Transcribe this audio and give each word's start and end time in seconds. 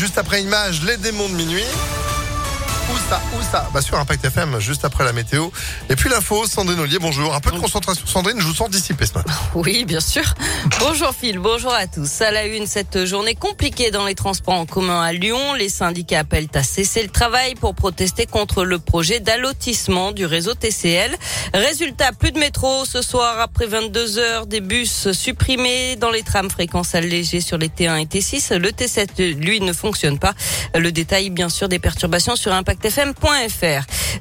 juste 0.00 0.16
après 0.16 0.40
Image, 0.40 0.82
les 0.82 0.96
démons 0.96 1.28
de 1.28 1.34
minuit. 1.34 1.66
Où 2.92 2.98
ça 3.08 3.20
Où 3.38 3.42
ça 3.42 3.68
Bah 3.72 3.82
sur 3.82 3.96
Impact 3.98 4.24
FM, 4.24 4.58
juste 4.58 4.84
après 4.84 5.04
la 5.04 5.12
météo. 5.12 5.48
Et 5.88 5.94
puis 5.94 6.08
l'info, 6.08 6.44
Sandrine 6.46 6.80
Ollier, 6.80 6.98
bonjour. 6.98 7.32
Un 7.34 7.40
peu 7.40 7.52
de 7.52 7.58
concentration, 7.58 8.04
Sandrine, 8.04 8.40
je 8.40 8.46
vous 8.46 8.54
sens 8.54 8.68
dissipé 8.68 9.06
ce 9.06 9.14
matin. 9.14 9.32
Oui, 9.54 9.84
bien 9.84 10.00
sûr. 10.00 10.22
Bonjour 10.80 11.12
Phil, 11.14 11.38
bonjour 11.38 11.72
à 11.72 11.86
tous. 11.86 12.20
À 12.20 12.30
la 12.32 12.46
une, 12.46 12.66
cette 12.66 13.04
journée 13.04 13.34
compliquée 13.34 13.90
dans 13.90 14.06
les 14.06 14.14
transports 14.14 14.54
en 14.54 14.66
commun 14.66 15.02
à 15.02 15.12
Lyon, 15.12 15.54
les 15.54 15.68
syndicats 15.68 16.20
appellent 16.20 16.48
à 16.54 16.62
cesser 16.64 17.02
le 17.02 17.10
travail 17.10 17.54
pour 17.54 17.74
protester 17.74 18.26
contre 18.26 18.64
le 18.64 18.78
projet 18.78 19.20
d'allotissement 19.20 20.10
du 20.10 20.26
réseau 20.26 20.54
TCL. 20.54 21.16
Résultat, 21.54 22.12
plus 22.12 22.32
de 22.32 22.38
métro 22.38 22.84
ce 22.84 23.02
soir 23.02 23.38
après 23.38 23.66
22 23.66 24.18
heures, 24.18 24.46
des 24.46 24.60
bus 24.60 25.12
supprimés 25.12 25.94
dans 25.96 26.10
les 26.10 26.22
trams 26.22 26.50
fréquences 26.50 26.94
allégées 26.94 27.40
sur 27.40 27.58
les 27.58 27.68
T1 27.68 28.00
et 28.00 28.06
T6. 28.06 28.56
Le 28.56 28.70
T7, 28.70 29.36
lui, 29.36 29.60
ne 29.60 29.72
fonctionne 29.72 30.18
pas. 30.18 30.34
Le 30.74 30.90
détail, 30.90 31.30
bien 31.30 31.48
sûr, 31.48 31.68
des 31.68 31.78
perturbations 31.78 32.34
sur 32.34 32.52
Impact 32.52 32.79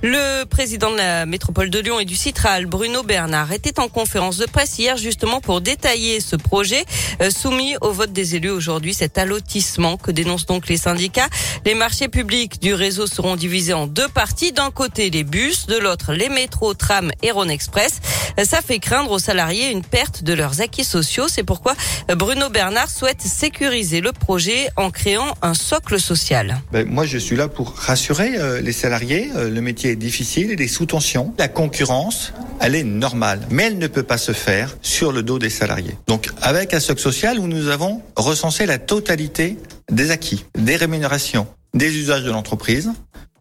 Le 0.02 0.44
président 0.44 0.92
de 0.92 0.98
la 0.98 1.26
métropole 1.26 1.70
de 1.70 1.80
Lyon 1.80 2.00
et 2.00 2.06
du 2.06 2.16
Citral, 2.16 2.66
Bruno 2.66 3.04
Bernard, 3.04 3.52
était 3.54 3.80
en 3.80 3.88
conférence 3.88 4.38
de 4.38 4.46
presse 4.46 4.78
hier 4.78 4.98
justement 4.98 5.40
pour 5.40 5.62
détailler 5.62 6.20
ce 6.20 6.36
projet 6.36 6.84
euh, 7.22 7.30
soumis 7.30 7.76
au 7.82 7.92
vote 7.92 8.12
des 8.12 8.36
élus 8.36 8.50
aujourd'hui, 8.50 8.94
cet 8.94 9.18
allotissement 9.18 9.98
que 9.98 10.12
dénoncent 10.12 10.46
donc 10.46 10.68
les 10.68 10.78
syndicats. 10.78 11.30
Les 11.66 11.74
marchés 11.74 12.08
publics 12.08 12.62
du 12.62 12.74
réseau 12.74 13.08
seront 13.08 13.36
divisés 13.36 13.74
en 13.74 13.88
deux 13.88 14.08
parties. 14.08 14.52
D'un 14.52 14.72
côté, 14.72 15.10
les 15.10 15.24
bus, 15.24 15.66
de 15.68 15.78
l'autre, 15.78 16.14
les 16.14 16.30
métros, 16.30 16.74
trams 16.74 17.12
et 17.22 17.32
Rhône 17.32 17.52
Express. 17.52 18.00
Euh, 18.38 18.44
ça 18.44 18.62
fait 18.62 18.80
craindre 18.80 19.12
aux 19.12 19.20
salariés 19.20 19.72
une 19.72 19.84
perte 19.84 20.24
de 20.24 20.34
leurs 20.34 20.62
acquis 20.62 20.84
sociaux. 20.84 21.28
C'est 21.28 21.44
pourquoi 21.44 21.76
euh, 22.10 22.16
Bruno 22.16 22.50
Bernard 22.50 22.90
souhaite 22.90 23.22
sécuriser 23.22 24.02
le 24.02 24.12
projet 24.12 24.70
en 24.76 24.92
créant 24.92 25.34
un 25.42 25.54
socle 25.54 26.00
social. 26.00 26.62
Ben, 26.72 26.88
moi, 26.88 27.06
je 27.06 27.18
suis 27.18 27.36
là 27.36 27.48
pour 27.48 27.76
rassurer 27.76 28.62
les 28.62 28.72
salariés. 28.72 29.30
Le 29.36 29.62
métier 29.62 29.92
est 29.92 29.96
difficile, 29.96 30.52
il 30.52 30.62
est 30.62 30.68
sous 30.68 30.86
tension. 30.86 31.34
La 31.38 31.48
concurrence, 31.48 32.34
elle 32.60 32.76
est 32.76 32.84
normale, 32.84 33.42
mais 33.50 33.64
elle 33.64 33.78
ne 33.78 33.88
peut 33.88 34.04
pas 34.04 34.18
se 34.18 34.32
faire 34.32 34.78
sur 34.82 35.12
le 35.12 35.24
dos 35.24 35.40
des 35.40 35.50
salariés. 35.50 35.96
Donc, 36.08 36.30
avec 36.42 36.74
un 36.74 36.80
socle 36.80 37.02
social 37.02 37.40
où 37.40 37.48
nous 37.48 37.68
avons 37.70 38.02
recensé 38.16 38.66
la 38.66 38.78
totalité 38.78 39.58
des 39.92 40.12
acquis, 40.12 40.46
des 40.58 40.76
rémunérations, 40.76 41.48
des 41.74 41.96
usages 41.98 42.24
de 42.24 42.32
l'entreprise, 42.32 42.92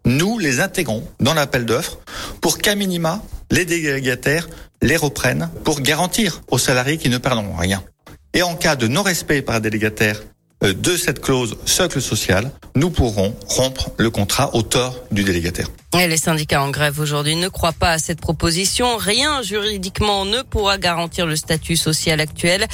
nous 0.04 0.38
les 0.38 0.60
intégrons 0.60 1.06
dans 1.20 1.34
l'appel 1.34 1.66
d'offres 1.66 1.98
pour 2.40 2.58
qu'à 2.58 2.74
minima, 2.74 3.22
les 3.50 3.64
délégataires 3.64 4.48
les 4.82 4.96
reprennent 4.96 5.50
pour 5.64 5.80
garantir 5.80 6.42
aux 6.50 6.58
salariés 6.58 6.98
qu'ils 6.98 7.10
ne 7.10 7.18
perdront 7.18 7.56
rien. 7.56 7.82
Et 8.34 8.42
en 8.42 8.54
cas 8.54 8.76
de 8.76 8.88
non-respect 8.88 9.42
par 9.42 9.56
un 9.56 9.60
délégataire 9.60 10.20
euh, 10.64 10.74
de 10.74 10.96
cette 10.96 11.20
clause 11.20 11.56
socle 11.64 12.00
social, 12.02 12.50
nous 12.74 12.90
pourrons 12.90 13.34
rompre 13.48 13.90
le 13.96 14.10
contrat 14.10 14.54
au 14.54 14.62
tort 14.62 14.96
du 15.12 15.22
délégataire. 15.22 15.68
Les 15.94 16.16
syndicats 16.16 16.62
en 16.62 16.70
grève 16.70 17.00
aujourd'hui 17.00 17.36
ne 17.36 17.48
croient 17.48 17.72
pas 17.72 17.92
à 17.92 17.98
cette 17.98 18.20
proposition. 18.20 18.96
Rien 18.96 19.42
juridiquement 19.42 20.24
ne 20.24 20.42
pourra 20.42 20.76
garantir 20.76 21.26
le 21.26 21.36
statut 21.36 21.76
social 21.76 22.20
actuel. 22.20 22.66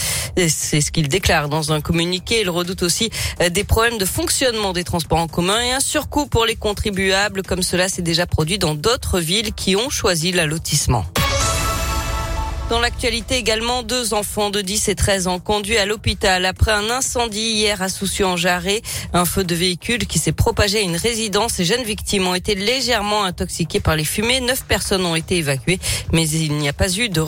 C'est 0.48 0.80
ce 0.80 0.90
qu'ils 0.90 1.08
déclarent 1.08 1.48
dans 1.48 1.72
un 1.72 1.80
communiqué. 1.80 2.40
Ils 2.40 2.50
redoutent 2.50 2.82
aussi 2.82 3.10
euh, 3.42 3.50
des 3.50 3.64
problèmes 3.64 3.98
de 3.98 4.04
fonctionnement 4.04 4.72
des 4.72 4.84
transports 4.84 5.18
en 5.18 5.28
commun 5.28 5.60
et 5.60 5.72
un 5.72 5.80
surcoût 5.80 6.26
pour 6.26 6.46
les 6.46 6.56
contribuables, 6.56 7.42
comme 7.42 7.62
cela 7.62 7.88
s'est 7.88 8.02
déjà 8.02 8.26
produit 8.26 8.58
dans 8.58 8.74
d'autres 8.74 9.20
villes 9.20 9.52
qui 9.52 9.76
ont 9.76 9.90
choisi 9.90 10.32
l'allotissement. 10.32 11.04
Dans 12.70 12.80
l'actualité 12.80 13.36
également, 13.36 13.82
deux 13.82 14.14
enfants 14.14 14.48
de 14.48 14.62
10 14.62 14.88
et 14.88 14.94
13 14.94 15.26
ans 15.26 15.38
conduits 15.38 15.76
à 15.76 15.84
l'hôpital 15.84 16.46
après 16.46 16.72
un 16.72 16.88
incendie 16.88 17.38
hier 17.38 17.82
à 17.82 17.90
Soucy-en-Jarret. 17.90 18.80
Un 19.12 19.26
feu 19.26 19.44
de 19.44 19.54
véhicule 19.54 20.06
qui 20.06 20.18
s'est 20.18 20.32
propagé 20.32 20.78
à 20.78 20.80
une 20.80 20.96
résidence. 20.96 21.58
Les 21.58 21.66
jeunes 21.66 21.82
victimes 21.82 22.26
ont 22.26 22.34
été 22.34 22.54
légèrement 22.54 23.24
intoxiquées 23.24 23.80
par 23.80 23.96
les 23.96 24.04
fumées. 24.04 24.40
Neuf 24.40 24.64
personnes 24.64 25.04
ont 25.04 25.14
été 25.14 25.36
évacuées, 25.36 25.78
mais 26.12 26.26
il 26.26 26.54
n'y 26.54 26.68
a 26.70 26.72
pas 26.72 26.90
eu 26.90 27.10
de, 27.10 27.22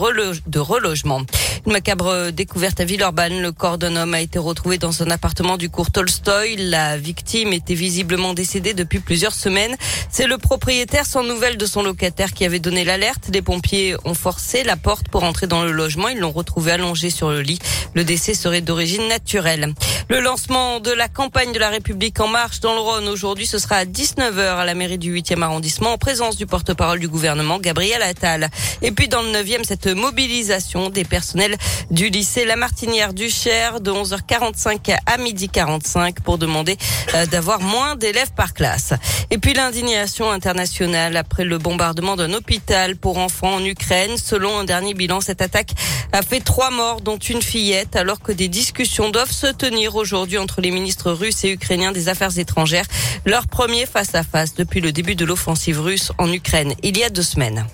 de 0.48 0.58
relogement. 0.58 1.20
Une 1.66 1.72
macabre 1.72 2.30
découverte 2.32 2.80
à 2.80 2.84
Villeurbanne. 2.84 3.42
Le 3.42 3.52
corps 3.52 3.76
d'un 3.76 3.96
homme 3.96 4.14
a 4.14 4.22
été 4.22 4.38
retrouvé 4.38 4.78
dans 4.78 5.02
un 5.02 5.10
appartement 5.10 5.58
du 5.58 5.68
cours 5.68 5.90
Tolstoy. 5.90 6.56
La 6.56 6.96
victime 6.96 7.52
était 7.52 7.74
visiblement 7.74 8.32
décédée 8.32 8.72
depuis 8.72 9.00
plusieurs 9.00 9.34
semaines. 9.34 9.76
C'est 10.08 10.26
le 10.26 10.38
propriétaire 10.38 11.04
sans 11.04 11.24
nouvelles 11.24 11.58
de 11.58 11.66
son 11.66 11.82
locataire 11.82 12.32
qui 12.32 12.46
avait 12.46 12.58
donné 12.58 12.84
l'alerte. 12.84 13.28
Les 13.32 13.42
pompiers 13.42 13.96
ont 14.04 14.14
forcé 14.14 14.64
la 14.64 14.76
porte 14.76 15.08
pour 15.08 15.25
entrer 15.26 15.46
dans 15.46 15.62
le 15.62 15.72
logement. 15.72 16.08
Ils 16.08 16.18
l'ont 16.18 16.32
retrouvé 16.32 16.72
allongé 16.72 17.10
sur 17.10 17.30
le 17.30 17.42
lit. 17.42 17.58
Le 17.94 18.04
décès 18.04 18.34
serait 18.34 18.60
d'origine 18.60 19.08
naturelle. 19.08 19.74
Le 20.08 20.20
lancement 20.20 20.78
de 20.78 20.92
la 20.92 21.08
campagne 21.08 21.50
de 21.50 21.58
la 21.58 21.68
République 21.68 22.20
en 22.20 22.28
marche 22.28 22.60
dans 22.60 22.74
le 22.74 22.78
Rhône 22.78 23.08
aujourd'hui, 23.08 23.44
ce 23.44 23.58
sera 23.58 23.78
à 23.78 23.84
19h 23.84 24.56
à 24.56 24.64
la 24.64 24.74
mairie 24.74 24.98
du 24.98 25.12
8e 25.12 25.42
arrondissement 25.42 25.94
en 25.94 25.98
présence 25.98 26.36
du 26.36 26.46
porte-parole 26.46 27.00
du 27.00 27.08
gouvernement, 27.08 27.58
Gabriel 27.58 28.00
Attal. 28.02 28.48
Et 28.82 28.92
puis 28.92 29.08
dans 29.08 29.20
le 29.22 29.30
9e, 29.30 29.64
cette 29.64 29.88
mobilisation 29.88 30.90
des 30.90 31.02
personnels 31.02 31.56
du 31.90 32.08
lycée 32.08 32.44
La 32.44 32.54
Martinière 32.54 33.14
du 33.14 33.28
Cher 33.28 33.80
de 33.80 33.90
11h45 33.90 34.96
à 35.06 35.18
midi 35.18 35.48
45 35.48 36.20
pour 36.20 36.38
demander 36.38 36.76
euh, 37.14 37.26
d'avoir 37.26 37.60
moins 37.60 37.96
d'élèves 37.96 38.32
par 38.36 38.54
classe. 38.54 38.94
Et 39.30 39.38
puis 39.38 39.54
l'indignation 39.54 40.30
internationale 40.30 41.16
après 41.16 41.44
le 41.44 41.58
bombardement 41.58 42.14
d'un 42.14 42.32
hôpital 42.32 42.94
pour 42.94 43.18
enfants 43.18 43.54
en 43.54 43.64
Ukraine. 43.64 44.16
Selon 44.18 44.56
un 44.56 44.64
dernier 44.64 44.94
bilan, 44.94 45.20
cette 45.20 45.42
attaque 45.42 45.72
a 46.12 46.22
fait 46.22 46.40
trois 46.40 46.70
morts, 46.70 47.00
dont 47.00 47.18
une 47.18 47.42
fillette, 47.42 47.96
alors 47.96 48.20
que 48.20 48.30
des 48.30 48.46
discussions 48.46 49.10
doivent 49.10 49.32
se 49.32 49.48
tenir 49.48 49.95
aujourd'hui 49.96 50.38
entre 50.38 50.60
les 50.60 50.70
ministres 50.70 51.12
russes 51.12 51.44
et 51.44 51.50
ukrainiens 51.50 51.92
des 51.92 52.08
Affaires 52.08 52.38
étrangères. 52.38 52.86
Leur 53.24 53.46
premier 53.46 53.86
face 53.86 54.14
à 54.14 54.22
face 54.22 54.54
depuis 54.54 54.80
le 54.80 54.92
début 54.92 55.14
de 55.14 55.24
l'offensive 55.24 55.80
russe 55.80 56.12
en 56.18 56.32
Ukraine 56.32 56.74
il 56.82 56.96
y 56.98 57.04
a 57.04 57.10
deux 57.10 57.22
semaines. 57.22 57.66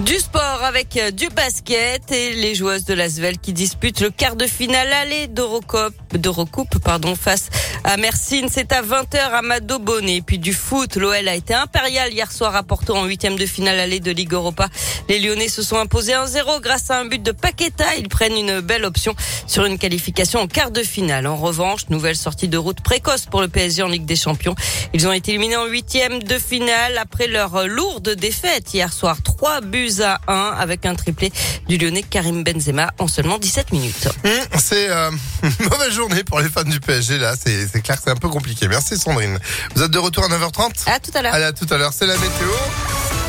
Du 0.00 0.18
sport 0.18 0.62
avec 0.62 0.98
euh, 0.98 1.10
du 1.10 1.30
basket 1.30 2.12
et 2.12 2.34
les 2.34 2.54
joueuses 2.54 2.84
de 2.84 2.92
l'Asvel 2.92 3.38
qui 3.38 3.54
disputent 3.54 4.02
le 4.02 4.10
quart 4.10 4.36
de 4.36 4.46
finale 4.46 4.92
aller 4.92 5.26
d'Eurocoupe 5.26 6.78
pardon, 6.84 7.14
face 7.16 7.48
à 7.82 7.96
Mersin. 7.96 8.46
C'est 8.50 8.72
à 8.72 8.82
20h 8.82 9.16
à 9.16 9.40
Mado 9.40 9.78
Bonnet. 9.78 10.20
Puis 10.20 10.38
du 10.38 10.52
foot, 10.52 10.96
l'OL 10.96 11.26
a 11.26 11.34
été 11.34 11.54
impérial 11.54 12.12
hier 12.12 12.30
soir 12.30 12.54
à 12.56 12.62
Porto 12.62 12.94
en 12.94 13.06
huitième 13.06 13.36
de 13.36 13.46
finale 13.46 13.80
aller 13.80 13.98
de 13.98 14.10
Ligue 14.10 14.34
Europa. 14.34 14.68
Les 15.08 15.18
Lyonnais 15.18 15.48
se 15.48 15.62
sont 15.62 15.78
imposés 15.78 16.12
1-0 16.12 16.60
grâce 16.60 16.90
à 16.90 17.00
un 17.00 17.06
but 17.06 17.22
de 17.22 17.32
Paqueta. 17.32 17.96
Ils 17.98 18.08
prennent 18.08 18.36
une 18.36 18.60
belle 18.60 18.84
option 18.84 19.14
sur 19.46 19.64
une 19.64 19.78
qualification 19.78 20.40
en 20.40 20.46
quart 20.46 20.72
de 20.72 20.82
finale. 20.82 21.26
En 21.26 21.36
revanche, 21.36 21.88
nouvelle 21.88 22.16
sortie 22.16 22.48
de 22.48 22.58
route 22.58 22.82
précoce 22.82 23.24
pour 23.24 23.40
le 23.40 23.48
PSG 23.48 23.82
en 23.82 23.88
Ligue 23.88 24.04
des 24.04 24.16
Champions. 24.16 24.56
Ils 24.92 25.08
ont 25.08 25.12
été 25.12 25.30
éliminés 25.30 25.56
en 25.56 25.66
huitième 25.66 26.22
de 26.22 26.38
finale 26.38 26.98
après 26.98 27.28
leur 27.28 27.66
lourde 27.66 28.10
défaite 28.10 28.74
hier 28.74 28.92
soir. 28.92 29.22
Trois 29.22 29.62
buts 29.62 29.85
à 30.02 30.20
1 30.28 30.56
avec 30.58 30.86
un 30.86 30.94
triplé 30.94 31.32
du 31.68 31.78
Lyonnais 31.78 32.02
Karim 32.02 32.42
Benzema 32.44 32.92
en 32.98 33.08
seulement 33.08 33.38
17 33.38 33.72
minutes. 33.72 34.08
Mmh, 34.24 34.28
c'est 34.58 34.90
euh, 34.90 35.10
une 35.42 35.68
mauvaise 35.68 35.92
journée 35.92 36.24
pour 36.24 36.40
les 36.40 36.48
fans 36.48 36.64
du 36.64 36.80
PSG 36.80 37.18
là, 37.18 37.34
c'est 37.36 37.80
clair 37.82 37.96
que 37.96 38.02
c'est 38.04 38.10
un 38.10 38.16
peu 38.16 38.28
compliqué. 38.28 38.68
Merci 38.68 38.96
Sandrine. 38.98 39.38
Vous 39.74 39.82
êtes 39.82 39.90
de 39.90 39.98
retour 39.98 40.24
à 40.24 40.28
9h30 40.28 40.88
À 40.88 40.98
tout 40.98 41.10
à 41.14 41.22
l'heure. 41.22 41.34
À 41.34 41.52
tout 41.52 41.66
à 41.70 41.78
l'heure, 41.78 41.92
c'est 41.92 42.06
la 42.06 42.14
météo. 42.14 42.50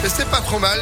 Et 0.05 0.09
c'est 0.09 0.29
pas 0.29 0.41
trop 0.41 0.59
mal. 0.59 0.79